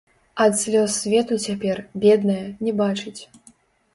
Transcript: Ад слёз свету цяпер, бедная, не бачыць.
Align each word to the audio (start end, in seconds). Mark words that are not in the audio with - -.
Ад 0.45 0.53
слёз 0.61 0.95
свету 1.01 1.35
цяпер, 1.51 1.83
бедная, 2.05 2.41
не 2.69 2.73
бачыць. 2.81 3.17